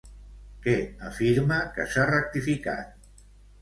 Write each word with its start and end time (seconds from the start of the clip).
Què 0.63 0.73
afirma 1.11 1.61
que 1.79 1.89
s'ha 1.95 2.09
rectificat? 2.15 3.17